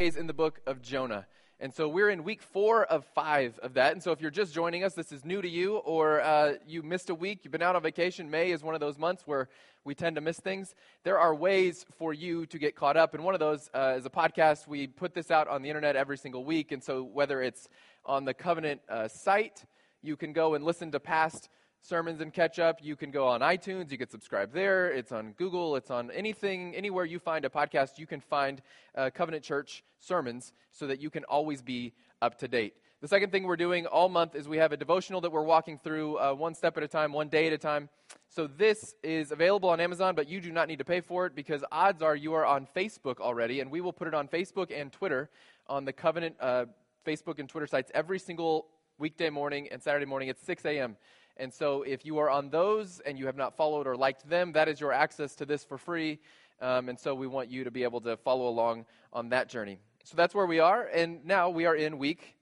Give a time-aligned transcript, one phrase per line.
[0.00, 1.26] days in the book of Jonah.
[1.58, 3.92] And so we're in week four of five of that.
[3.92, 6.82] And so if you're just joining us, this is new to you, or uh, you
[6.82, 8.30] missed a week, you've been out on vacation.
[8.30, 9.50] May is one of those months where
[9.84, 10.74] we tend to miss things.
[11.04, 13.12] There are ways for you to get caught up.
[13.12, 14.66] And one of those uh, is a podcast.
[14.66, 16.72] We put this out on the internet every single week.
[16.72, 17.68] And so whether it's
[18.06, 19.66] on the Covenant uh, site,
[20.00, 21.50] you can go and listen to past
[21.82, 22.78] sermons and catch up.
[22.82, 24.90] You can go on iTunes, you can subscribe there.
[24.90, 28.62] It's on Google, it's on anything, anywhere you find a podcast, you can find
[28.94, 31.92] uh, Covenant Church sermons so that you can always be
[32.22, 32.74] up to date.
[33.00, 35.78] The second thing we're doing all month is we have a devotional that we're walking
[35.78, 37.88] through uh, one step at a time, one day at a time.
[38.28, 41.34] So this is available on Amazon, but you do not need to pay for it
[41.34, 44.70] because odds are you are on Facebook already, and we will put it on Facebook
[44.70, 45.30] and Twitter
[45.66, 46.66] on the Covenant uh,
[47.06, 48.66] Facebook and Twitter sites every single
[48.98, 50.96] weekday morning and Saturday morning at 6 a.m.
[51.40, 54.52] And so if you are on those and you have not followed or liked them,
[54.52, 56.18] that is your access to this for free.
[56.60, 59.78] Um, and so we want you to be able to follow along on that journey.
[60.04, 60.84] So that's where we are.
[60.84, 62.36] And now we are in week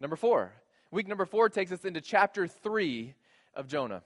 [0.00, 0.52] number four.
[0.90, 3.14] Week number four takes us into chapter three
[3.54, 4.02] of Jonah.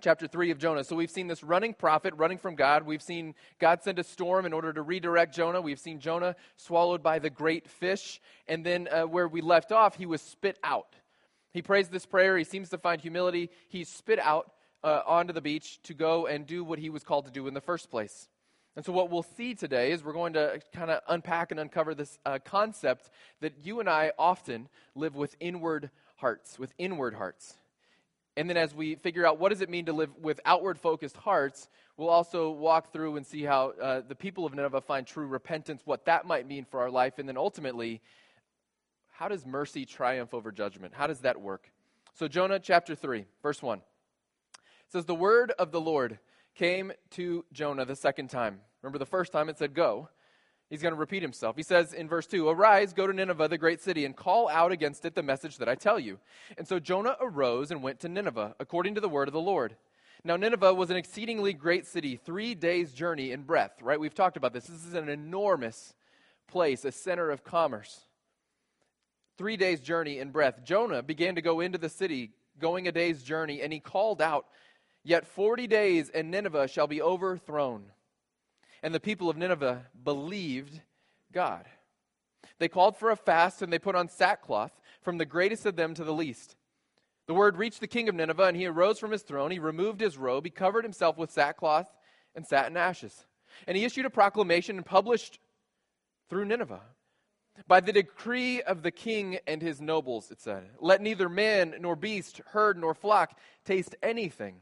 [0.00, 0.84] Chapter 3 of Jonah.
[0.84, 2.84] So we've seen this running prophet running from God.
[2.84, 5.60] We've seen God send a storm in order to redirect Jonah.
[5.60, 8.20] We've seen Jonah swallowed by the great fish.
[8.46, 10.94] And then uh, where we left off, he was spit out.
[11.52, 12.36] He prays this prayer.
[12.36, 13.50] He seems to find humility.
[13.68, 14.52] He's spit out
[14.84, 17.54] uh, onto the beach to go and do what he was called to do in
[17.54, 18.28] the first place.
[18.76, 21.94] And so, what we'll see today is we're going to kind of unpack and uncover
[21.94, 27.56] this uh, concept that you and I often live with inward hearts, with inward hearts.
[28.36, 31.16] And then, as we figure out what does it mean to live with outward focused
[31.16, 35.26] hearts, we'll also walk through and see how uh, the people of Nineveh find true
[35.26, 38.00] repentance, what that might mean for our life, and then ultimately
[39.18, 40.94] how does mercy triumph over judgment?
[40.94, 41.72] How does that work?
[42.14, 43.80] So, Jonah chapter 3, verse 1
[44.92, 46.20] says, The word of the Lord
[46.54, 48.60] came to Jonah the second time.
[48.80, 50.08] Remember, the first time it said, Go.
[50.70, 51.56] He's going to repeat himself.
[51.56, 54.70] He says in verse 2 Arise, go to Nineveh, the great city, and call out
[54.70, 56.20] against it the message that I tell you.
[56.56, 59.74] And so Jonah arose and went to Nineveh, according to the word of the Lord.
[60.22, 63.98] Now, Nineveh was an exceedingly great city, three days' journey in breadth, right?
[63.98, 64.66] We've talked about this.
[64.66, 65.94] This is an enormous
[66.46, 68.02] place, a center of commerce
[69.38, 70.64] three days' journey in breadth.
[70.64, 74.46] Jonah began to go into the city, going a day's journey, and he called out,
[75.04, 77.84] Yet forty days, and Nineveh shall be overthrown.
[78.82, 80.80] And the people of Nineveh believed
[81.32, 81.64] God.
[82.58, 85.94] They called for a fast, and they put on sackcloth, from the greatest of them
[85.94, 86.56] to the least.
[87.26, 89.50] The word reached the king of Nineveh, and he arose from his throne.
[89.50, 91.88] He removed his robe, he covered himself with sackcloth,
[92.34, 93.24] and sat in ashes.
[93.66, 95.38] And he issued a proclamation and published
[96.28, 96.82] through Nineveh
[97.66, 101.96] by the decree of the king and his nobles, it said, let neither man nor
[101.96, 104.56] beast, herd nor flock taste anything.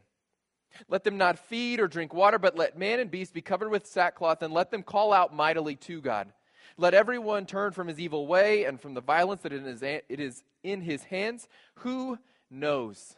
[0.89, 3.87] Let them not feed or drink water, but let man and beast be covered with
[3.87, 6.33] sackcloth, and let them call out mightily to God.
[6.77, 10.81] Let everyone turn from his evil way and from the violence that it is in
[10.83, 11.49] his hands.
[11.77, 12.19] Who
[12.51, 13.17] knows?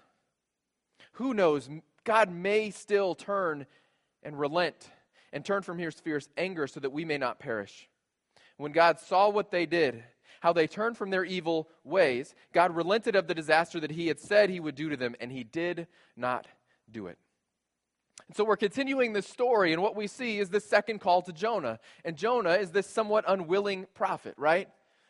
[1.12, 1.68] Who knows?
[2.04, 3.66] God may still turn
[4.22, 4.90] and relent
[5.32, 7.88] and turn from his fierce anger so that we may not perish.
[8.58, 10.04] When God saw what they did,
[10.40, 14.20] how they turned from their evil ways, God relented of the disaster that he had
[14.20, 15.86] said he would do to them, and he did
[16.16, 16.46] not
[16.90, 17.18] do it.
[18.26, 21.32] And so we're continuing this story, and what we see is this second call to
[21.32, 21.78] Jonah.
[22.04, 24.68] And Jonah is this somewhat unwilling prophet, right?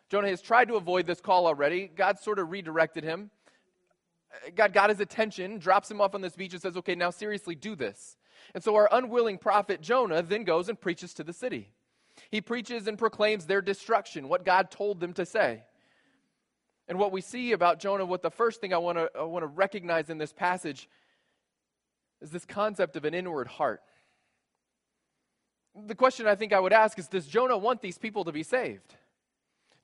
[0.08, 1.88] Jonah has tried to avoid this call already.
[1.88, 3.30] God sort of redirected him.
[4.54, 7.54] God got his attention, drops him off on this beach, and says, Okay, now seriously,
[7.54, 8.16] do this.
[8.54, 11.70] And so our unwilling prophet Jonah then goes and preaches to the city.
[12.30, 15.62] He preaches and proclaims their destruction, what God told them to say.
[16.88, 19.42] And what we see about Jonah, what the first thing I want to I want
[19.42, 20.88] to recognize in this passage
[22.20, 23.82] is this concept of an inward heart.
[25.86, 28.42] The question I think I would ask is Does Jonah want these people to be
[28.42, 28.94] saved?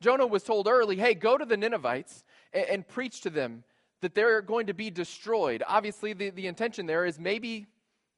[0.00, 3.64] Jonah was told early, hey, go to the Ninevites and, and preach to them
[4.00, 5.62] that they're going to be destroyed.
[5.66, 7.66] Obviously, the, the intention there is maybe,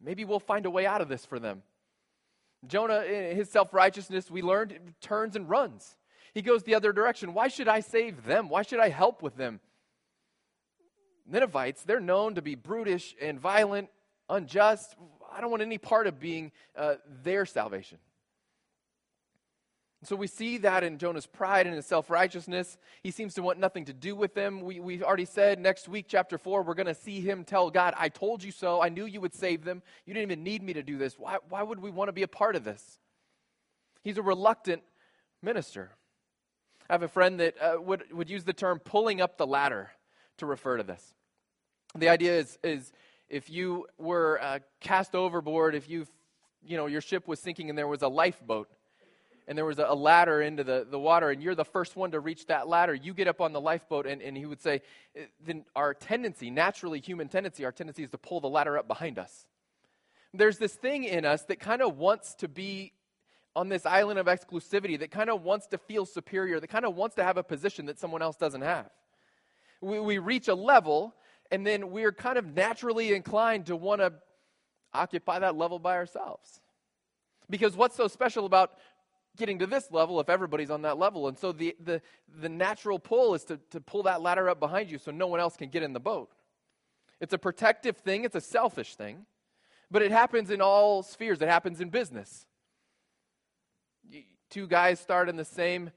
[0.00, 1.62] maybe we'll find a way out of this for them.
[2.66, 5.96] Jonah, in his self righteousness, we learned, turns and runs.
[6.34, 7.32] He goes the other direction.
[7.34, 8.48] Why should I save them?
[8.48, 9.60] Why should I help with them?
[11.26, 13.88] Ninevites, they're known to be brutish and violent,
[14.28, 14.94] unjust.
[15.32, 17.98] I don't want any part of being uh, their salvation.
[20.04, 22.76] So we see that in Jonah's pride and his self righteousness.
[23.02, 24.60] He seems to want nothing to do with them.
[24.60, 27.94] We, we've already said next week, chapter 4, we're going to see him tell God,
[27.96, 28.82] I told you so.
[28.82, 29.82] I knew you would save them.
[30.04, 31.18] You didn't even need me to do this.
[31.18, 32.98] Why, why would we want to be a part of this?
[34.04, 34.82] He's a reluctant
[35.42, 35.90] minister.
[36.88, 39.90] I have a friend that uh, would, would use the term pulling up the ladder
[40.38, 41.14] to refer to this.
[41.96, 42.92] The idea is, is
[43.28, 46.06] if you were uh, cast overboard, if you,
[46.62, 48.68] you know, your ship was sinking and there was a lifeboat
[49.48, 52.20] and there was a ladder into the, the water, and you're the first one to
[52.20, 54.82] reach that ladder, you get up on the lifeboat, and, and he would say,
[55.14, 58.88] eh, then our tendency, naturally human tendency, our tendency is to pull the ladder up
[58.88, 59.46] behind us.
[60.34, 62.92] There's this thing in us that kind of wants to be
[63.54, 66.96] on this island of exclusivity, that kind of wants to feel superior, that kind of
[66.96, 68.90] wants to have a position that someone else doesn't have.
[69.80, 71.14] We, we reach a level,
[71.52, 74.12] and then we're kind of naturally inclined to want to
[74.92, 76.60] occupy that level by ourselves.
[77.48, 78.72] Because what's so special about
[79.36, 81.28] getting to this level if everybody's on that level?
[81.28, 82.00] And so the, the,
[82.40, 85.40] the natural pull is to, to pull that ladder up behind you so no one
[85.40, 86.30] else can get in the boat.
[87.20, 89.26] It's a protective thing, it's a selfish thing,
[89.90, 91.40] but it happens in all spheres.
[91.40, 92.46] It happens in business.
[94.50, 95.90] Two guys start in the same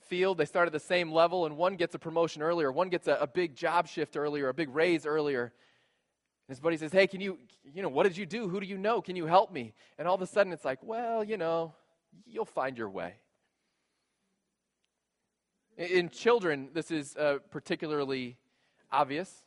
[0.00, 3.06] field, they start at the same level, and one gets a promotion earlier, one gets
[3.06, 5.52] a, a big job shift earlier, a big raise earlier.
[6.48, 8.48] His buddy says, Hey, can you, you know, what did you do?
[8.48, 9.00] Who do you know?
[9.00, 9.72] Can you help me?
[9.98, 11.74] And all of a sudden it's like, Well, you know,
[12.26, 13.14] you'll find your way.
[15.76, 18.36] In children, this is uh, particularly
[18.90, 19.44] obvious.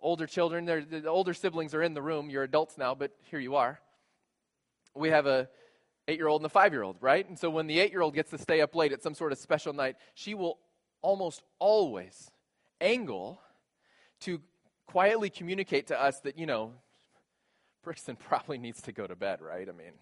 [0.00, 2.30] Older children, the older siblings are in the room.
[2.30, 3.80] You're adults now, but here you are.
[4.94, 5.48] We have a
[6.06, 7.28] eight-year-old and a five-year-old, right?
[7.28, 9.72] And so when the eight-year-old gets to stay up late at some sort of special
[9.72, 10.58] night, she will
[11.02, 12.30] almost always
[12.80, 13.40] angle
[14.20, 14.40] to
[14.86, 16.72] quietly communicate to us that, you know,
[17.82, 19.68] Brixton probably needs to go to bed, right?
[19.68, 19.92] I mean,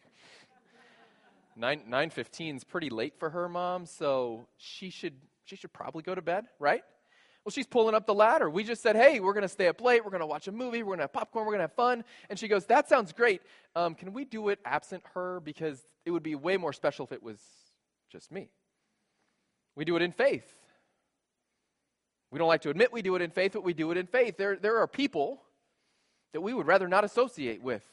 [1.57, 5.15] 9 9:15 is pretty late for her mom, so she should
[5.45, 6.83] she should probably go to bed, right?
[7.45, 8.51] Well, she's pulling up the ladder.
[8.51, 10.05] We just said, hey, we're going to stay up late.
[10.05, 10.83] We're going to watch a movie.
[10.83, 11.47] We're going to have popcorn.
[11.47, 12.03] We're going to have fun.
[12.29, 13.41] And she goes, that sounds great.
[13.77, 15.39] Um, can we do it absent her?
[15.39, 17.39] Because it would be way more special if it was
[18.11, 18.51] just me.
[19.77, 20.53] We do it in faith.
[22.33, 24.09] We don't like to admit we do it in faith, but we do it in
[24.09, 24.37] faith.
[24.37, 25.41] There, there are people
[26.33, 27.85] that we would rather not associate with.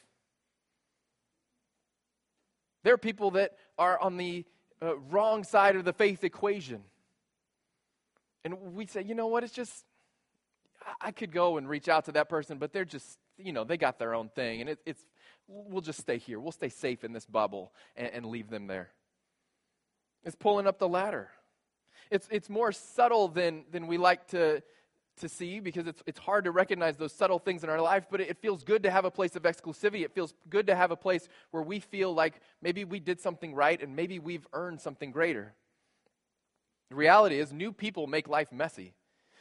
[2.84, 4.46] There are people that are on the
[4.82, 6.82] uh, wrong side of the faith equation.
[8.44, 9.86] And we say, you know what, it's just,
[11.00, 13.78] I could go and reach out to that person, but they're just, you know, they
[13.78, 14.60] got their own thing.
[14.60, 15.02] And it, it's,
[15.48, 16.40] we'll just stay here.
[16.40, 18.90] We'll stay safe in this bubble and, and leave them there.
[20.26, 21.30] It's pulling up the ladder.
[22.12, 24.62] It's, it's more subtle than, than we like to,
[25.18, 28.22] to see because it's, it's hard to recognize those subtle things in our life, but
[28.22, 30.04] it, it feels good to have a place of exclusivity.
[30.04, 33.54] It feels good to have a place where we feel like maybe we did something
[33.54, 35.54] right and maybe we've earned something greater.
[36.90, 38.94] The reality is, new people make life messy.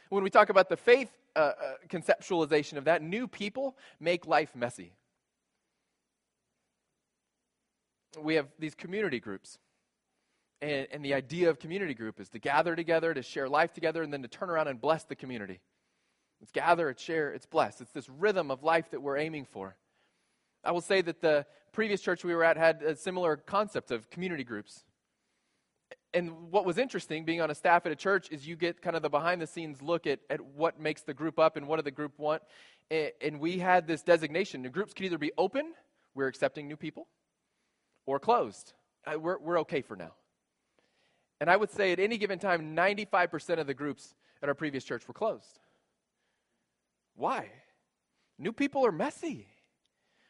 [0.09, 1.53] When we talk about the faith uh, uh,
[1.87, 4.93] conceptualization of that, new people make life messy.
[8.19, 9.57] We have these community groups.
[10.61, 14.03] And, and the idea of community group is to gather together, to share life together,
[14.03, 15.59] and then to turn around and bless the community.
[16.41, 17.79] It's gather, it's share, it's bless.
[17.81, 19.75] It's this rhythm of life that we're aiming for.
[20.63, 24.09] I will say that the previous church we were at had a similar concept of
[24.09, 24.83] community groups.
[26.13, 28.95] And what was interesting being on a staff at a church is you get kind
[28.95, 31.77] of the behind the scenes look at, at what makes the group up and what
[31.77, 32.43] do the group want.
[32.91, 34.61] And we had this designation.
[34.61, 35.73] The groups could either be open,
[36.13, 37.07] we're accepting new people,
[38.05, 38.73] or closed.
[39.17, 40.11] We're, we're okay for now.
[41.43, 44.85] And I would say at any given time, 95% of the groups at our previous
[44.85, 45.59] church were closed.
[47.17, 47.49] Why?
[48.39, 49.49] New people are messy.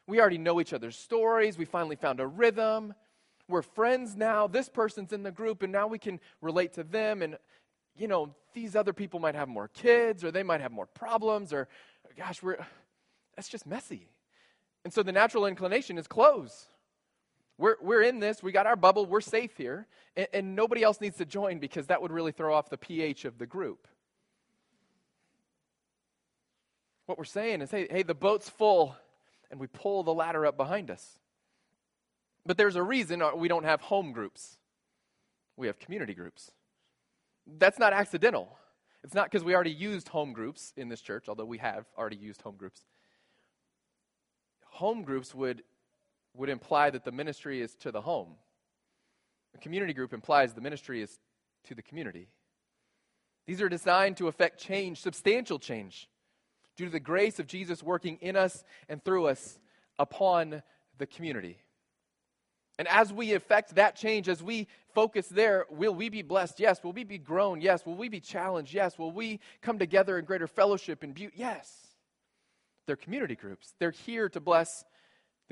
[0.08, 1.56] We already know each other's stories.
[1.56, 2.96] We finally found a rhythm.
[3.48, 4.48] We're friends now.
[4.48, 7.22] This person's in the group, and now we can relate to them.
[7.22, 7.38] And,
[7.96, 11.54] you know, these other people might have more kids, or they might have more problems,
[11.54, 11.68] or,
[12.18, 12.58] gosh, we're,
[13.36, 14.10] that's just messy.
[14.84, 16.70] And so the natural inclination is close.
[17.58, 21.00] We're, we're in this, we got our bubble, we're safe here, and, and nobody else
[21.00, 23.88] needs to join because that would really throw off the pH of the group.
[27.06, 28.96] What we're saying is hey, hey, the boat's full,
[29.52, 31.20] and we pull the ladder up behind us.
[32.46, 34.58] But there's a reason we don't have home groups,
[35.56, 36.52] we have community groups.
[37.46, 38.58] That's not accidental.
[39.04, 42.16] It's not because we already used home groups in this church, although we have already
[42.16, 42.86] used home groups.
[44.72, 45.64] Home groups would
[46.36, 48.36] would imply that the ministry is to the home.
[49.56, 51.20] A community group implies the ministry is
[51.66, 52.28] to the community.
[53.46, 56.10] These are designed to affect change, substantial change,
[56.76, 59.60] due to the grace of Jesus working in us and through us
[60.00, 60.64] upon
[60.98, 61.58] the community.
[62.80, 66.60] And as we affect that change, as we focus there, will we be blessed?
[66.60, 66.84] Yes.
[66.84, 67.62] Will we be grown?
[67.62, 67.86] Yes.
[67.86, 68.74] Will we be challenged?
[68.74, 68.98] Yes.
[68.98, 71.34] Will we come together in greater fellowship and beauty?
[71.38, 71.72] Yes.
[72.88, 73.76] They're community groups.
[73.80, 74.84] They're here to bless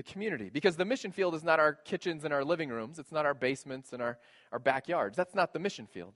[0.02, 0.50] the community.
[0.52, 3.36] Because the mission field is not our kitchens and our living rooms, it's not our
[3.36, 4.18] basements and our,
[4.52, 5.16] our backyards.
[5.16, 6.14] That's not the mission field.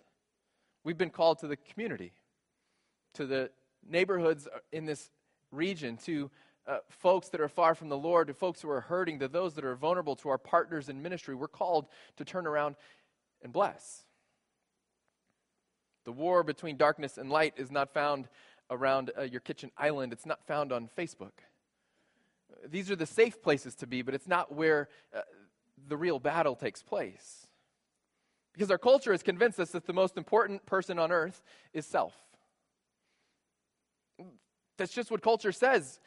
[0.83, 2.13] We've been called to the community,
[3.13, 3.51] to the
[3.87, 5.11] neighborhoods in this
[5.51, 6.31] region, to
[6.67, 9.53] uh, folks that are far from the Lord, to folks who are hurting, to those
[9.53, 11.35] that are vulnerable, to our partners in ministry.
[11.35, 11.87] We're called
[12.17, 12.75] to turn around
[13.43, 14.03] and bless.
[16.05, 18.29] The war between darkness and light is not found
[18.71, 21.33] around uh, your kitchen island, it's not found on Facebook.
[22.67, 25.21] These are the safe places to be, but it's not where uh,
[25.87, 27.47] the real battle takes place.
[28.53, 31.41] Because our culture has convinced us that the most important person on earth
[31.73, 32.13] is self.
[34.77, 35.99] That's just what culture says.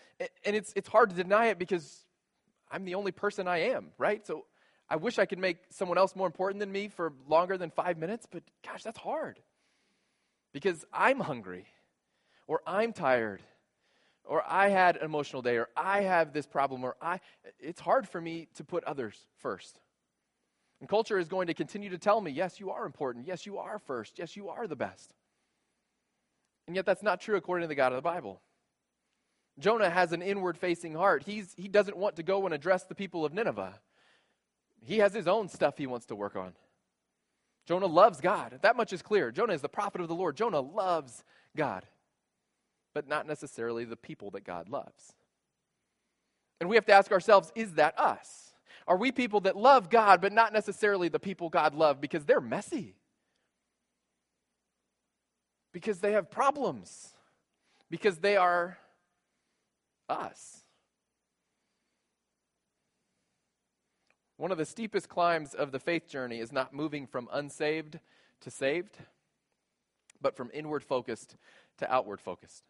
[0.45, 2.05] And it's, it's hard to deny it because
[2.71, 4.26] I'm the only person I am, right?
[4.26, 4.45] So
[4.90, 7.99] I wish I could make someone else more important than me for longer than five
[7.99, 9.38] minutes, but gosh, that's hard.
[10.52, 11.67] Because I'm hungry,
[12.47, 13.43] or I'm tired,
[14.28, 17.20] or I had an emotional day, or I have this problem, or I.
[17.58, 19.80] It's hard for me to put others first.
[20.80, 23.26] And culture is going to continue to tell me, yes, you are important.
[23.26, 24.18] Yes, you are first.
[24.18, 25.12] Yes, you are the best.
[26.66, 28.40] And yet, that's not true according to the God of the Bible.
[29.58, 31.25] Jonah has an inward facing heart.
[31.25, 33.80] He's, he doesn't want to go and address the people of Nineveh.
[34.85, 36.52] He has his own stuff he wants to work on.
[37.66, 38.58] Jonah loves God.
[38.62, 39.32] That much is clear.
[39.32, 40.37] Jonah is the prophet of the Lord.
[40.37, 41.25] Jonah loves
[41.56, 41.85] God,
[42.99, 45.14] but not necessarily the people that God loves.
[46.59, 48.52] And we have to ask ourselves is that us?
[48.88, 52.40] Are we people that love God, but not necessarily the people God loves because they're
[52.40, 52.97] messy?
[55.73, 57.11] Because they have problems?
[57.88, 58.78] Because they are
[60.09, 60.64] us?
[64.38, 68.00] One of the steepest climbs of the faith journey is not moving from unsaved
[68.40, 68.97] to saved,
[70.21, 71.37] but from inward focused
[71.76, 72.64] to outward focused.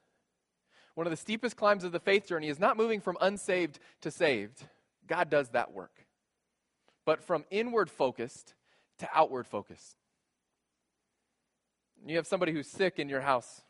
[0.99, 4.11] One of the steepest climbs of the faith journey is not moving from unsaved to
[4.11, 4.65] saved.
[5.07, 5.93] God does that work.
[7.07, 8.55] But from inward focused
[8.99, 9.97] to outward focused.
[12.05, 13.63] You have somebody who's sick in your house.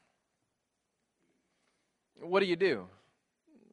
[2.19, 2.87] What do you do?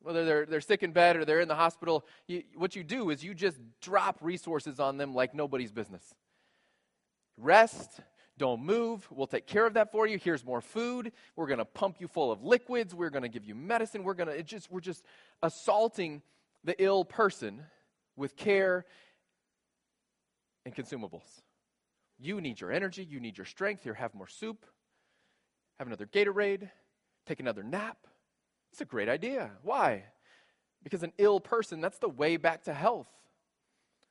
[0.02, 3.10] whether they're, they're sick in bed or they're in the hospital, you, what you do
[3.10, 6.14] is you just drop resources on them like nobody's business.
[7.38, 8.02] Rest,
[8.38, 9.08] don't move.
[9.12, 10.18] We'll take care of that for you.
[10.18, 11.12] Here's more food.
[11.36, 12.94] We're going to pump you full of liquids.
[12.94, 14.04] We're going to give you medicine.
[14.04, 15.04] We're going to just we're just
[15.42, 16.22] assaulting
[16.64, 17.62] the ill person
[18.18, 18.86] with care
[20.66, 21.42] and consumables.
[22.20, 23.84] You need your energy, you need your strength.
[23.84, 24.66] Here have more soup.
[25.80, 26.70] Have another Gatorade.
[27.26, 27.98] Take another nap.
[28.72, 29.52] It's a great idea.
[29.64, 30.06] Why?
[30.84, 33.08] Because an ill person, that's the way back to health,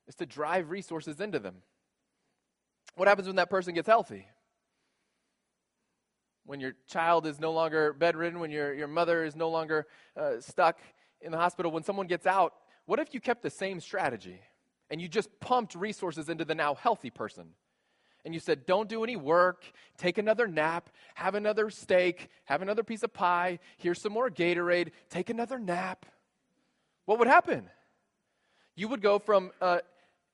[0.09, 1.57] is to drive resources into them.
[2.97, 4.27] What happens when that person gets healthy?
[6.47, 9.87] When your child is no longer bedridden, when your, your mother is no longer
[10.17, 10.79] uh, stuck
[11.21, 12.55] in the hospital, when someone gets out,
[12.87, 14.41] what if you kept the same strategy
[14.91, 17.55] and you just pumped resources into the now healthy person?
[18.25, 19.65] and you said, Don't do any work,
[19.99, 24.93] take another nap, have another steak, have another piece of pie, here's some more Gatorade,
[25.11, 26.07] take another nap,
[27.07, 27.69] what would happen?
[28.77, 29.81] You would go from uh,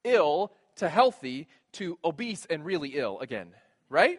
[0.04, 3.48] ill to healthy to obese and really ill again,
[3.88, 4.18] right?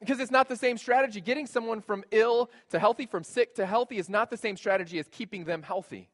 [0.00, 1.20] Because it's not the same strategy.
[1.20, 4.98] Getting someone from ill to healthy, from sick to healthy, is not the same strategy
[4.98, 6.10] as keeping them healthy.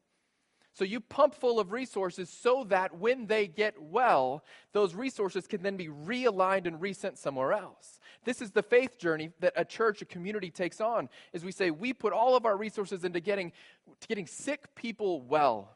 [0.75, 5.63] So you pump full of resources so that when they get well, those resources can
[5.63, 7.99] then be realigned and resent somewhere else.
[8.25, 11.09] This is the faith journey that a church, a community takes on.
[11.31, 13.51] Is we say we put all of our resources into getting
[13.99, 15.75] to getting sick people well.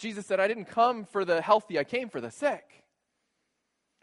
[0.00, 2.84] Jesus said, I didn't come for the healthy, I came for the sick.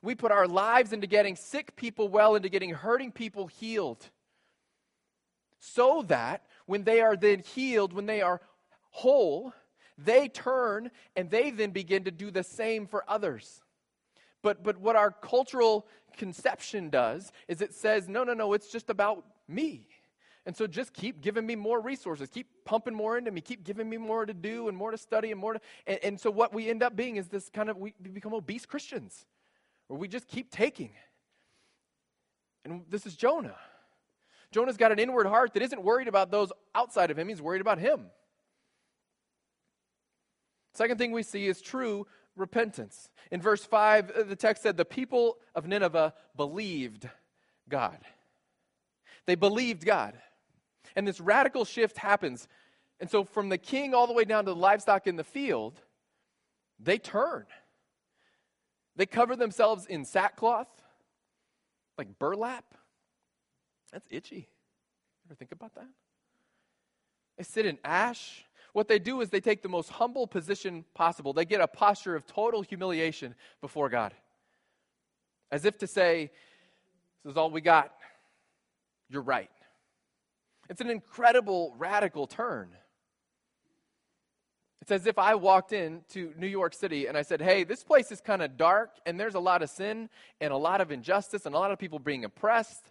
[0.03, 4.07] We put our lives into getting sick people well, into getting hurting people healed.
[5.59, 8.41] So that when they are then healed, when they are
[8.91, 9.53] whole,
[9.97, 13.61] they turn and they then begin to do the same for others.
[14.43, 18.91] But, but what our cultural conception does is it says, no, no, no, it's just
[18.91, 19.87] about me.
[20.47, 23.89] And so just keep giving me more resources, keep pumping more into me, keep giving
[23.89, 25.59] me more to do and more to study and more to.
[25.85, 28.65] And, and so what we end up being is this kind of, we become obese
[28.65, 29.25] Christians,
[29.87, 30.91] where we just keep taking.
[32.63, 33.57] And this is Jonah.
[34.53, 37.61] Jonah's got an inward heart that isn't worried about those outside of him, he's worried
[37.61, 38.05] about him.
[40.75, 43.09] Second thing we see is true repentance.
[43.31, 47.09] In verse 5, uh, the text said, The people of Nineveh believed
[47.67, 47.97] God.
[49.25, 50.13] They believed God.
[50.95, 52.47] And this radical shift happens.
[52.99, 55.79] And so, from the king all the way down to the livestock in the field,
[56.79, 57.45] they turn.
[58.95, 60.69] They cover themselves in sackcloth,
[61.97, 62.65] like burlap.
[63.91, 64.47] That's itchy.
[65.27, 65.87] Ever think about that?
[67.37, 68.43] They sit in ash
[68.77, 71.33] what they do is they take the most humble position possible.
[71.33, 74.13] They get a posture of total humiliation before God.
[75.51, 76.29] As if to say,
[77.23, 77.91] This is all we got.
[79.09, 79.49] You're right.
[80.69, 82.69] It's an incredible, radical turn.
[84.81, 88.11] It's as if I walked into New York City and I said, hey, this place
[88.11, 90.09] is kind of dark and there's a lot of sin
[90.39, 92.89] and a lot of injustice and a lot of people being oppressed.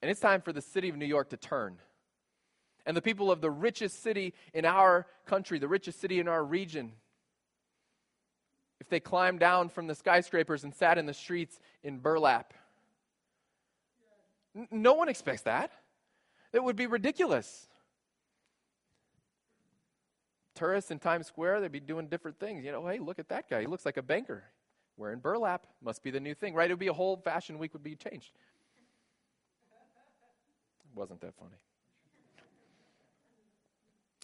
[0.00, 1.76] And it's time for the city of New York to turn.
[2.86, 6.42] And the people of the richest city in our country, the richest city in our
[6.42, 6.92] region,
[8.80, 12.54] if they climbed down from the skyscrapers and sat in the streets in burlap.
[14.70, 15.72] No one expects that.
[16.52, 17.66] It would be ridiculous.
[20.54, 22.64] Tourists in Times Square, they'd be doing different things.
[22.64, 23.60] You know, hey, look at that guy.
[23.60, 24.44] He looks like a banker.
[24.96, 26.68] Wearing burlap must be the new thing, right?
[26.68, 28.32] It would be a whole fashion week would be changed.
[30.80, 31.54] It wasn't that funny.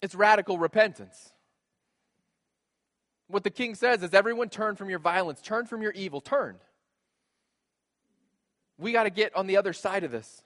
[0.02, 1.32] It's radical repentance.
[3.28, 6.56] What the king says is everyone turn from your violence, turn from your evil, turn.
[8.76, 10.43] We got to get on the other side of this.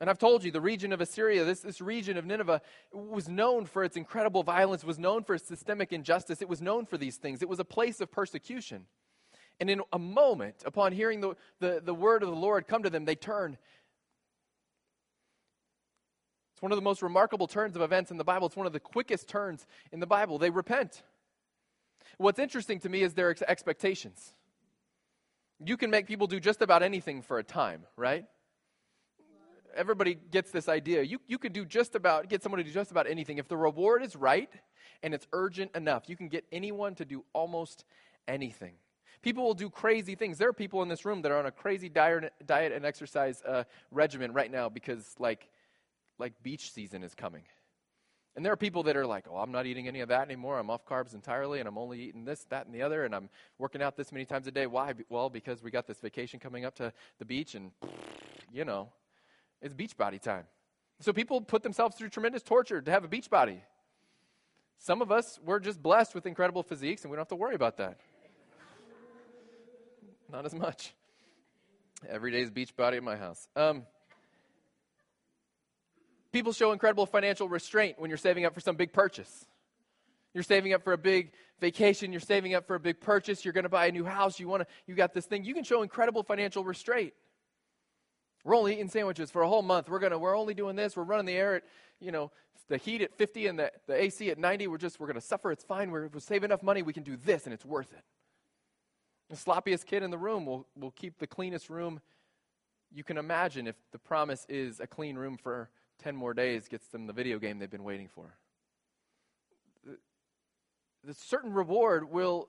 [0.00, 2.60] And I've told you, the region of Assyria, this, this region of Nineveh,
[2.92, 6.42] was known for its incredible violence, was known for its systemic injustice.
[6.42, 7.42] It was known for these things.
[7.42, 8.86] It was a place of persecution.
[9.60, 12.90] And in a moment, upon hearing the, the, the word of the Lord come to
[12.90, 13.56] them, they turn.
[16.54, 18.48] It's one of the most remarkable turns of events in the Bible.
[18.48, 20.38] It's one of the quickest turns in the Bible.
[20.38, 21.04] They repent.
[22.18, 24.34] What's interesting to me is their ex- expectations.
[25.64, 28.24] You can make people do just about anything for a time, right?
[29.76, 31.02] Everybody gets this idea.
[31.02, 33.38] You, you can do just about, get someone to do just about anything.
[33.38, 34.50] If the reward is right
[35.02, 37.84] and it's urgent enough, you can get anyone to do almost
[38.28, 38.74] anything.
[39.22, 40.38] People will do crazy things.
[40.38, 43.42] There are people in this room that are on a crazy diet, diet and exercise
[43.42, 45.48] uh, regimen right now because, like,
[46.18, 47.42] like beach season is coming.
[48.36, 50.58] And there are people that are like, oh, I'm not eating any of that anymore.
[50.58, 53.30] I'm off carbs entirely, and I'm only eating this, that, and the other, and I'm
[53.58, 54.66] working out this many times a day.
[54.66, 54.92] Why?
[55.08, 57.70] Well, because we got this vacation coming up to the beach, and,
[58.52, 58.88] you know,
[59.64, 60.44] it's beach body time.
[61.00, 63.60] So people put themselves through tremendous torture to have a beach body.
[64.78, 67.56] Some of us, we're just blessed with incredible physiques, and we don't have to worry
[67.56, 67.98] about that.
[70.30, 70.94] not as much.
[72.08, 73.48] Every day's beach body at my house.
[73.56, 73.84] Um,
[76.34, 79.46] People show incredible financial restraint when you're saving up for some big purchase.
[80.32, 83.54] You're saving up for a big vacation, you're saving up for a big purchase, you're
[83.54, 85.44] going to buy a new house, you want to you got this thing.
[85.44, 87.12] You can show incredible financial restraint.
[88.44, 89.88] We're only eating sandwiches for a whole month.
[89.88, 90.96] We're to we're only doing this.
[90.96, 91.62] We're running the air at,
[91.98, 92.30] you know,
[92.68, 94.66] the heat at 50 and the, the AC at 90.
[94.68, 95.50] We're just we're to suffer.
[95.50, 95.90] It's fine.
[95.90, 98.04] We're, we save enough money, we can do this and it's worth it.
[99.30, 102.00] The sloppiest kid in the room will will keep the cleanest room
[102.94, 105.68] you can imagine if the promise is a clean room for
[106.02, 108.36] 10 more days gets them the video game they've been waiting for.
[109.84, 109.98] The,
[111.02, 112.48] the certain reward will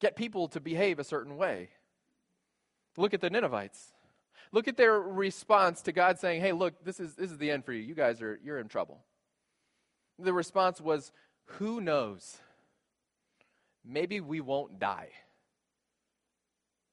[0.00, 1.68] get people to behave a certain way.
[2.96, 3.92] Look at the Ninevites.
[4.52, 7.64] Look at their response to God saying, "Hey, look, this is this is the end
[7.64, 7.82] for you.
[7.82, 9.04] You guys are you're in trouble."
[10.18, 11.12] The response was,
[11.58, 12.38] "Who knows?
[13.84, 15.10] Maybe we won't die."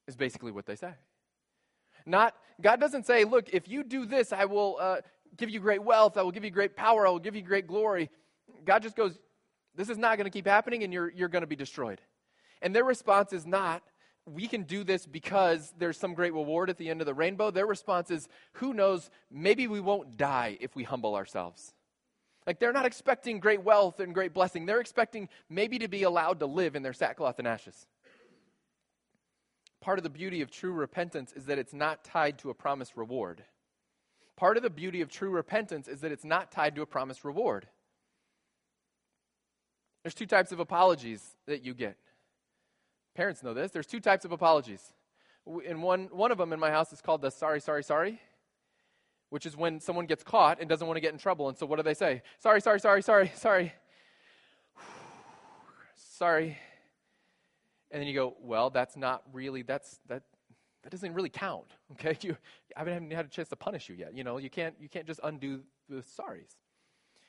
[0.06, 0.94] Is basically what they say.
[2.06, 5.00] Not God doesn't say, "Look, if you do this, I will uh,
[5.36, 6.16] give you great wealth.
[6.16, 7.06] I will give you great power.
[7.06, 8.10] I will give you great glory.
[8.64, 9.18] God just goes,
[9.74, 12.00] This is not going to keep happening, and you're, you're going to be destroyed.
[12.62, 13.82] And their response is not,
[14.32, 17.50] We can do this because there's some great reward at the end of the rainbow.
[17.50, 19.10] Their response is, Who knows?
[19.30, 21.72] Maybe we won't die if we humble ourselves.
[22.46, 24.64] Like they're not expecting great wealth and great blessing.
[24.64, 27.86] They're expecting maybe to be allowed to live in their sackcloth and ashes.
[29.80, 32.96] Part of the beauty of true repentance is that it's not tied to a promised
[32.96, 33.44] reward.
[34.36, 37.24] Part of the beauty of true repentance is that it's not tied to a promised
[37.24, 37.68] reward.
[40.02, 41.96] There's two types of apologies that you get.
[43.14, 43.70] Parents know this.
[43.70, 44.92] There's two types of apologies.
[45.66, 48.20] And one, one of them in my house is called the sorry, sorry, sorry,
[49.30, 51.48] which is when someone gets caught and doesn't want to get in trouble.
[51.48, 52.22] And so what do they say?
[52.38, 53.72] Sorry, sorry, sorry, sorry, sorry.
[55.94, 56.58] sorry.
[57.90, 60.22] And then you go, well, that's not really, that's, that,
[60.82, 61.66] that doesn't really count.
[61.92, 62.36] Okay, you,
[62.76, 64.14] I haven't had a chance to punish you yet.
[64.14, 66.54] You know, you can't you can't just undo the sorries.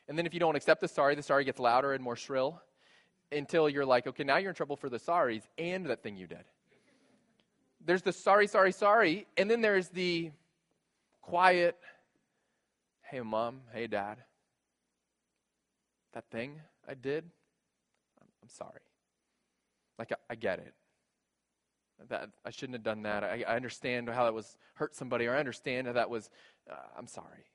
[0.07, 2.61] And then if you don't accept the sorry, the sorry gets louder and more shrill
[3.31, 6.27] until you're like, okay, now you're in trouble for the sorries and that thing you
[6.27, 6.43] did.
[7.85, 10.31] There's the sorry, sorry, sorry, and then there's the
[11.21, 11.77] quiet,
[13.03, 14.17] hey mom, hey dad,
[16.13, 17.23] that thing I did,
[18.21, 18.81] I'm, sorry.
[19.97, 20.73] Like I, I get it
[22.07, 23.23] that I shouldn't have done that.
[23.23, 26.29] I, I understand how that was hurt somebody, or I understand how that was,
[26.69, 27.45] uh, I'm sorry.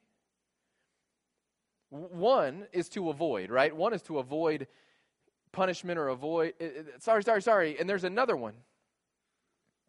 [1.90, 3.74] One is to avoid, right?
[3.74, 4.66] One is to avoid
[5.54, 6.52] punishment or avoid,
[6.98, 7.78] sorry, sorry, sorry.
[7.78, 8.54] And there's another one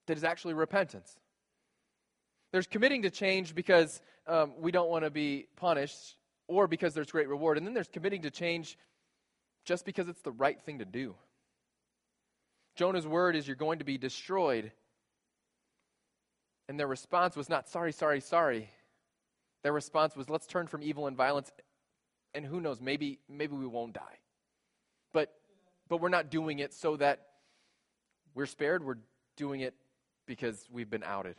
[0.08, 1.13] that is actually repentance.
[2.54, 6.15] There's committing to change because um, we don't want to be punished
[6.47, 7.58] or because there's great reward.
[7.58, 8.78] And then there's committing to change
[9.65, 11.15] just because it's the right thing to do.
[12.75, 14.71] Jonah's word is, You're going to be destroyed.
[16.69, 18.69] And their response was not, Sorry, sorry, sorry.
[19.63, 21.51] Their response was, Let's turn from evil and violence,
[22.34, 24.19] and who knows, maybe, maybe we won't die.
[25.88, 27.28] But, we're not doing it so that
[28.34, 28.84] we're spared.
[28.84, 28.98] We're
[29.38, 29.74] doing it
[30.26, 31.36] because we've been outed.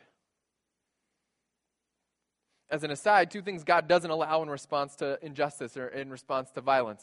[2.70, 6.50] As an aside, two things God doesn't allow in response to injustice or in response
[6.52, 7.02] to violence.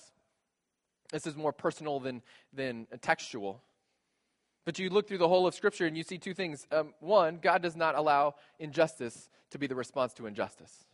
[1.12, 3.62] This is more personal than, than textual.
[4.66, 6.66] But you look through the whole of Scripture and you see two things.
[6.72, 10.86] Um, one, God does not allow injustice to be the response to injustice.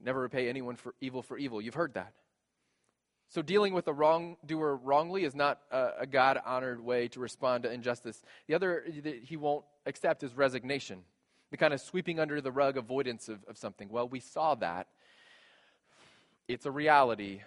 [0.00, 1.60] Never repay anyone for evil for evil.
[1.60, 2.12] You've heard that.
[3.32, 7.62] So, dealing with a wrongdoer wrongly is not a, a God honored way to respond
[7.62, 8.22] to injustice.
[8.46, 10.98] The other that he won't accept is resignation,
[11.50, 13.88] the kind of sweeping under the rug avoidance of, of something.
[13.88, 14.88] Well, we saw that.
[16.46, 17.40] It's a reality.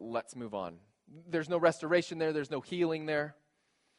[0.00, 0.74] Let's move on.
[1.30, 3.36] There's no restoration there, there's no healing there.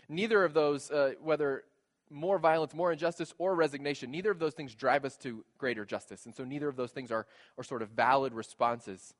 [0.07, 1.63] Neither of those, uh, whether
[2.11, 6.27] more violence, more injustice, or resignation, neither of those things drive us to greater justice.
[6.27, 7.25] And so neither of those things are,
[7.57, 9.15] are sort of valid responses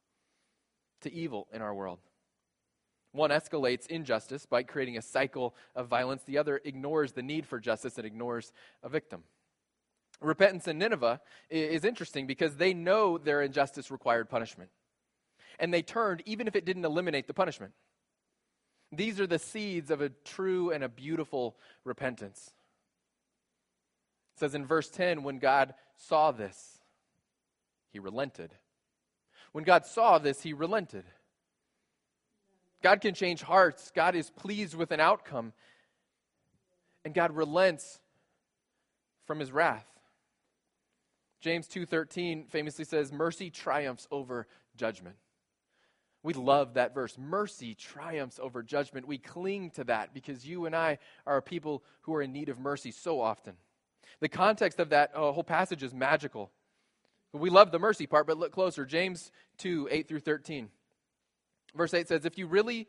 [1.02, 2.00] to evil in our world.
[3.12, 7.60] One escalates injustice by creating a cycle of violence, the other ignores the need for
[7.60, 8.52] justice and ignores
[8.84, 9.24] a victim.
[10.22, 14.70] Repentance in Nineveh is interesting because they know their injustice required punishment.
[15.60, 17.74] And they turned even if it didn't eliminate the punishment.
[18.92, 22.54] These are the seeds of a true and a beautiful repentance.
[24.36, 26.80] It says in verse 10 when God saw this,
[27.92, 28.54] he relented.
[29.52, 31.06] When God saw this, he relented.
[32.82, 33.92] God can change hearts.
[33.96, 35.54] God is pleased with an outcome.
[37.04, 38.00] And God relents
[39.26, 39.88] from his wrath.
[41.40, 45.18] James 2:13 famously says mercy triumphs over judgment.
[46.24, 47.18] We love that verse.
[47.18, 49.08] Mercy triumphs over judgment.
[49.08, 52.60] We cling to that because you and I are people who are in need of
[52.60, 53.56] mercy so often.
[54.20, 56.52] The context of that uh, whole passage is magical.
[57.34, 58.86] We love the mercy part, but look closer.
[58.86, 60.70] James 2 8 through 13.
[61.76, 62.88] Verse 8 says, If you really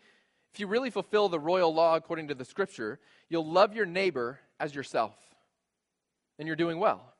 [0.52, 2.98] if you really fulfill the royal law according to the scripture,
[3.28, 5.14] you'll love your neighbor as yourself.
[6.38, 7.12] And you're doing well.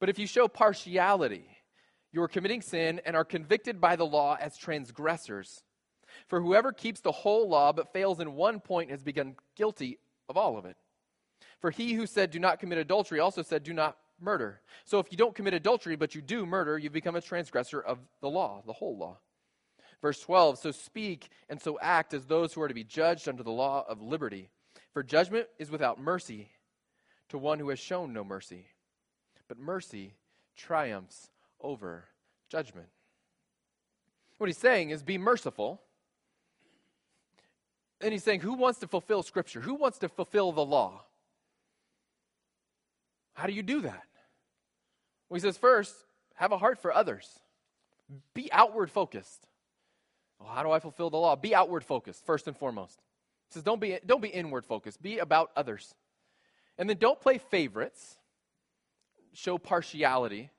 [0.00, 1.44] But if you show partiality,
[2.12, 5.62] you are committing sin and are convicted by the law as transgressors.
[6.28, 10.36] For whoever keeps the whole law but fails in one point has become guilty of
[10.36, 10.76] all of it.
[11.60, 14.60] For he who said, Do not commit adultery, also said, Do not murder.
[14.84, 17.98] So if you don't commit adultery but you do murder, you become a transgressor of
[18.20, 19.18] the law, the whole law.
[20.00, 23.42] Verse 12 So speak and so act as those who are to be judged under
[23.42, 24.50] the law of liberty.
[24.92, 26.50] For judgment is without mercy
[27.30, 28.66] to one who has shown no mercy.
[29.48, 30.14] But mercy
[30.56, 31.30] triumphs
[31.60, 32.04] over
[32.50, 32.88] judgment.
[34.38, 35.80] What he's saying is be merciful.
[38.00, 39.60] And he's saying, who wants to fulfill Scripture?
[39.60, 41.04] Who wants to fulfill the law?
[43.34, 44.02] How do you do that?
[45.32, 45.94] Well, he says, first,
[46.34, 47.26] have a heart for others.
[48.34, 49.46] Be outward focused.
[50.38, 51.36] Well, how do I fulfill the law?
[51.36, 53.00] Be outward focused, first and foremost.
[53.48, 55.00] He says, don't be, don't be inward focused.
[55.00, 55.94] Be about others.
[56.76, 58.18] And then don't play favorites.
[59.32, 60.50] Show partiality.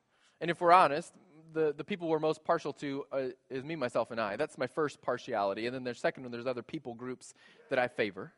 [0.42, 1.14] And if we're honest,
[1.54, 4.38] the, the people we're most partial to uh, is me, myself, and I.
[4.38, 5.68] That's my first partiality.
[5.68, 7.36] And then there's second one, there's other people groups
[7.70, 8.34] that I favor.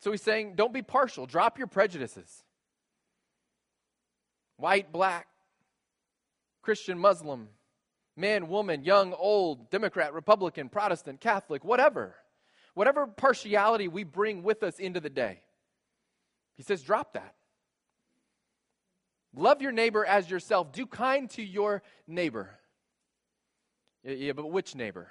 [0.00, 1.24] So he's saying, don't be partial.
[1.24, 2.42] Drop your prejudices.
[4.56, 5.26] White, black,
[6.62, 7.48] Christian, Muslim,
[8.16, 12.14] man, woman, young, old, Democrat, Republican, Protestant, Catholic, whatever.
[12.74, 15.40] Whatever partiality we bring with us into the day.
[16.56, 17.34] He says, drop that.
[19.32, 20.72] Love your neighbor as yourself.
[20.72, 22.50] Do kind to your neighbor.
[24.04, 25.08] Yeah, but which neighbor?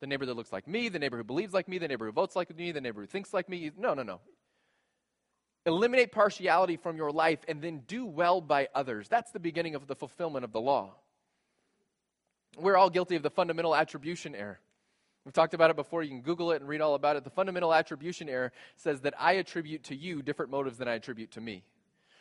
[0.00, 2.12] The neighbor that looks like me, the neighbor who believes like me, the neighbor who
[2.12, 3.70] votes like me, the neighbor who thinks like me.
[3.76, 4.20] No, no, no.
[5.66, 9.08] Eliminate partiality from your life and then do well by others.
[9.08, 10.92] That's the beginning of the fulfillment of the law.
[12.58, 14.60] We're all guilty of the fundamental attribution error.
[15.24, 16.02] We've talked about it before.
[16.02, 17.24] You can Google it and read all about it.
[17.24, 21.30] The fundamental attribution error says that I attribute to you different motives than I attribute
[21.32, 21.64] to me.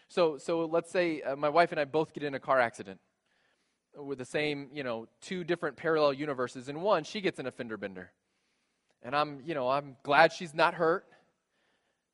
[0.08, 3.00] So, so let's say uh, my wife and I both get in a car accident
[3.98, 6.70] with the same, you know, two different parallel universes.
[6.70, 8.12] In one, she gets in a fender bender.
[9.04, 11.06] And I'm, you know, I'm glad she's not hurt.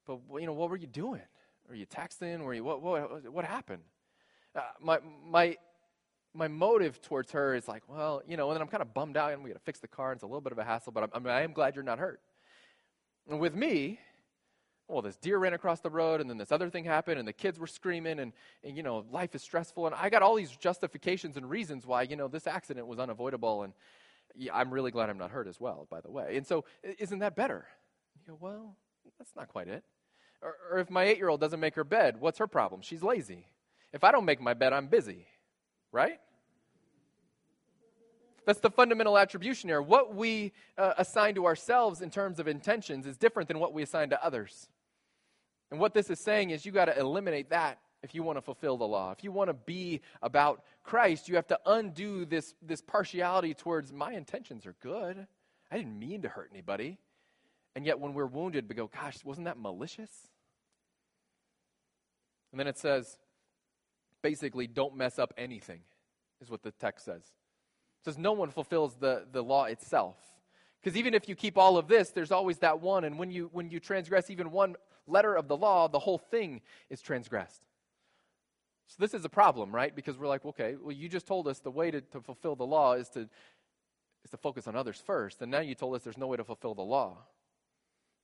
[0.10, 1.22] But, you know, what were you doing?
[1.68, 2.44] Were you texting?
[2.44, 3.84] Were you, what, what, what happened?
[4.56, 5.56] Uh, my, my,
[6.34, 9.18] my motive towards her is like, well, you know, and then I'm kind of bummed
[9.18, 10.12] out and we got to fix the car.
[10.12, 11.84] And it's a little bit of a hassle, but I'm, I, I am glad you're
[11.84, 12.22] not hurt.
[13.30, 14.00] And with me,
[14.88, 17.34] well, this deer ran across the road, and then this other thing happened, and the
[17.34, 19.86] kids were screaming, and, and, you know, life is stressful.
[19.86, 23.62] And I got all these justifications and reasons why, you know, this accident was unavoidable.
[23.62, 23.74] And,
[24.36, 26.38] Yeah, I'm really glad I'm not hurt as well, by the way.
[26.38, 26.66] And so,
[26.98, 27.68] isn't that better?
[28.16, 28.76] You go, well,
[29.20, 29.84] that's not quite it.
[30.42, 32.82] Or, or if my eight year old doesn't make her bed, what's her problem?
[32.82, 33.48] She's lazy.
[33.94, 35.26] If I don't make my bed, I'm busy,
[35.92, 36.20] right?
[38.46, 39.82] That's the fundamental attribution error.
[39.82, 43.84] What we uh, assign to ourselves in terms of intentions is different than what we
[43.84, 44.70] assign to others.
[45.72, 48.42] And what this is saying is you got to eliminate that if you want to
[48.42, 49.12] fulfill the law.
[49.12, 53.92] If you want to be about Christ, you have to undo this, this partiality towards
[53.92, 55.28] my intentions are good.
[55.72, 56.98] I didn't mean to hurt anybody.
[57.76, 60.10] And yet, when we're wounded, we go, gosh, wasn't that malicious?
[62.52, 63.18] And then it says,
[64.22, 65.82] basically, don't mess up anything,
[66.42, 67.22] is what the text says.
[67.22, 70.16] It says, no one fulfills the, the law itself.
[70.82, 73.04] Because even if you keep all of this, there's always that one.
[73.04, 74.76] And when you, when you transgress even one
[75.08, 77.66] letter of the law, the whole thing is transgressed.
[78.88, 79.96] So this is a problem, right?
[79.96, 82.66] Because we're like, okay, well, you just told us the way to, to fulfill the
[82.66, 83.22] law is to,
[84.24, 85.42] is to focus on others first.
[85.42, 87.18] And now you told us there's no way to fulfill the law.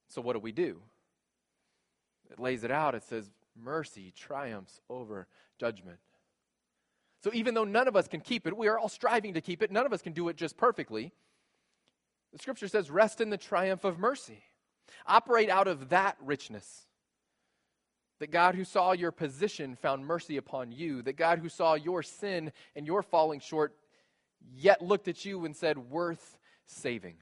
[0.07, 0.81] So what do we do?
[2.31, 2.95] It lays it out.
[2.95, 5.27] It says, mercy triumphs over
[5.59, 5.99] judgment.
[7.23, 9.63] So even though none of us can keep it, we are all striving to keep
[9.63, 9.71] it.
[9.71, 11.11] None of us can do it just perfectly.
[12.33, 14.43] The scripture says, rest in the triumph of mercy.
[15.07, 16.85] Operate out of that richness.
[18.19, 21.01] That God who saw your position found mercy upon you.
[21.01, 23.75] That God who saw your sin and your falling short
[24.53, 27.15] yet looked at you and said, worth saving.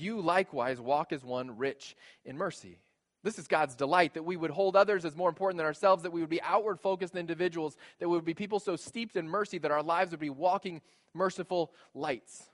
[0.00, 2.78] You likewise walk as one rich in mercy.
[3.22, 6.12] This is God's delight that we would hold others as more important than ourselves, that
[6.12, 9.58] we would be outward focused individuals, that we would be people so steeped in mercy
[9.58, 10.80] that our lives would be walking
[11.12, 12.48] merciful lights.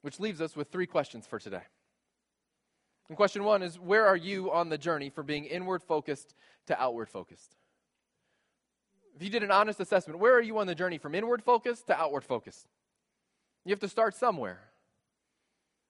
[0.00, 1.62] Which leaves us with three questions for today.
[3.08, 6.34] And question one is Where are you on the journey from being inward focused
[6.68, 7.54] to outward focused?
[9.14, 11.88] If you did an honest assessment, where are you on the journey from inward focused
[11.88, 12.66] to outward focused?
[13.66, 14.60] You have to start somewhere.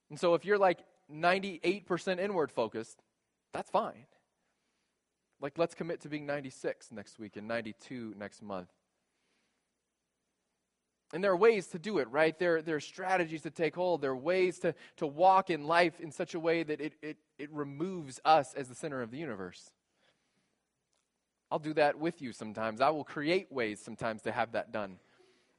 [0.09, 0.79] And so if you're like
[1.13, 3.03] 98% inward focused,
[3.53, 4.07] that's fine.
[5.39, 8.69] Like, let's commit to being 96 next week and 92 next month.
[11.13, 12.37] And there are ways to do it, right?
[12.39, 14.01] There, there are strategies to take hold.
[14.01, 17.17] There are ways to, to walk in life in such a way that it, it,
[17.37, 19.69] it removes us as the center of the universe.
[21.51, 22.81] I'll do that with you sometimes.
[22.81, 24.97] I will create ways sometimes to have that done.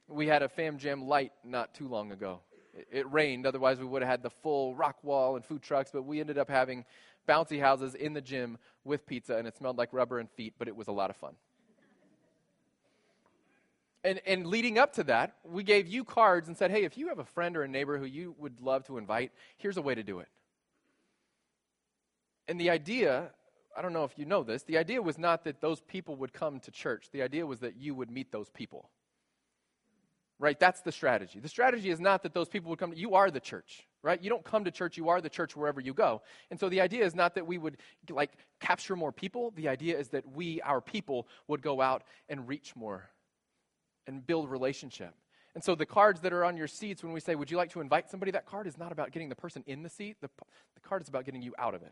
[0.09, 2.39] We had a Fam Jam light not too long ago.
[2.73, 5.91] It, it rained, otherwise, we would have had the full rock wall and food trucks,
[5.93, 6.83] but we ended up having
[7.27, 10.67] bouncy houses in the gym with pizza, and it smelled like rubber and feet, but
[10.67, 11.35] it was a lot of fun.
[14.03, 17.09] And, and leading up to that, we gave you cards and said, hey, if you
[17.09, 19.93] have a friend or a neighbor who you would love to invite, here's a way
[19.93, 20.29] to do it.
[22.47, 23.29] And the idea,
[23.77, 26.33] I don't know if you know this, the idea was not that those people would
[26.33, 27.09] come to church.
[27.11, 28.89] The idea was that you would meet those people.
[30.39, 30.57] Right?
[30.57, 31.41] That's the strategy.
[31.41, 32.91] The strategy is not that those people would come.
[32.91, 34.21] To you are the church, right?
[34.23, 34.95] You don't come to church.
[34.95, 36.21] You are the church wherever you go.
[36.49, 37.77] And so the idea is not that we would
[38.09, 39.51] like capture more people.
[39.57, 43.09] The idea is that we, our people, would go out and reach more
[44.07, 45.13] and build relationship.
[45.55, 47.71] And so the cards that are on your seats, when we say, Would you like
[47.71, 48.31] to invite somebody?
[48.31, 50.29] That card is not about getting the person in the seat, the,
[50.75, 51.91] the card is about getting you out of it.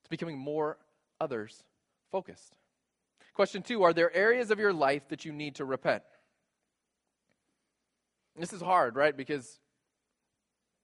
[0.00, 0.76] It's becoming more
[1.20, 1.64] others
[2.12, 2.56] focused.
[3.34, 6.02] Question two Are there areas of your life that you need to repent?
[8.38, 9.16] This is hard, right?
[9.16, 9.58] Because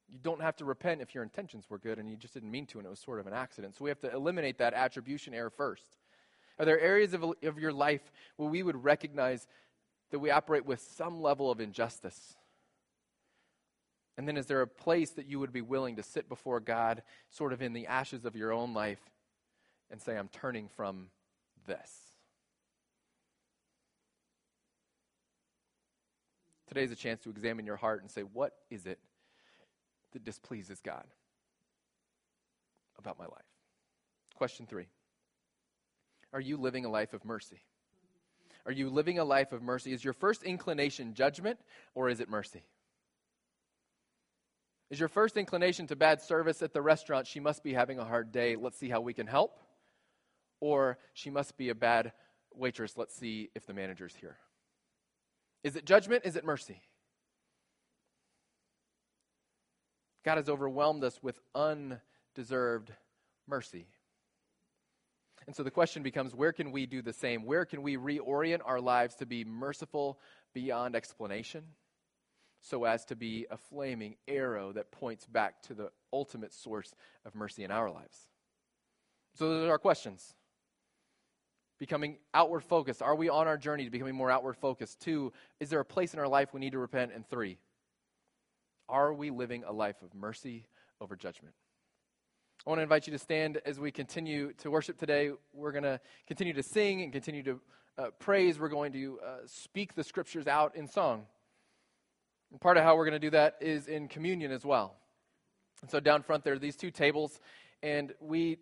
[0.09, 2.67] you don't have to repent if your intentions were good and you just didn't mean
[2.67, 3.77] to and it was sort of an accident.
[3.77, 5.97] So we have to eliminate that attribution error first.
[6.59, 9.47] Are there areas of, of your life where we would recognize
[10.11, 12.37] that we operate with some level of injustice?
[14.19, 17.03] And then is there a place that you would be willing to sit before God,
[17.31, 19.01] sort of in the ashes of your own life,
[19.91, 21.07] and say, I'm turning from
[21.67, 22.12] this?
[26.73, 28.99] Today is a chance to examine your heart and say, what is it
[30.13, 31.05] that displeases God
[32.99, 33.45] about my life?
[34.37, 34.87] Question three.
[36.33, 37.61] Are you living a life of mercy?
[38.65, 39.93] Are you living a life of mercy?
[39.93, 41.59] Is your first inclination judgment
[41.95, 42.63] or is it mercy?
[44.89, 48.05] Is your first inclination to bad service at the restaurant, she must be having a
[48.07, 49.59] hard day, let's see how we can help?
[50.59, 52.13] Or she must be a bad
[52.55, 54.39] waitress, let's see if the manager's here?
[55.65, 56.25] Is it judgment?
[56.25, 56.81] Is it mercy?
[60.25, 62.93] God has overwhelmed us with undeserved
[63.49, 63.87] mercy.
[65.47, 67.45] And so the question becomes where can we do the same?
[67.45, 70.21] Where can we reorient our lives to be merciful
[70.55, 71.65] beyond explanation
[72.61, 76.95] so as to be a flaming arrow that points back to the ultimate source
[77.25, 78.29] of mercy in our lives?
[79.35, 80.35] So those are our questions.
[81.83, 83.03] Becoming outward focused?
[83.03, 85.01] Are we on our journey to becoming more outward focused?
[85.01, 87.11] Two, is there a place in our life we need to repent?
[87.13, 87.59] And three,
[88.89, 90.65] are we living a life of mercy
[91.01, 91.57] over judgment?
[92.65, 95.33] I want to invite you to stand as we continue to worship today.
[95.53, 97.61] We're going to continue to sing and continue to
[97.99, 98.61] uh, praise.
[98.61, 101.27] We're going to uh, speak the scriptures out in song.
[102.53, 104.95] And part of how we're going to do that is in communion as well.
[105.81, 107.41] And so down front there are these two tables,
[107.83, 108.59] and we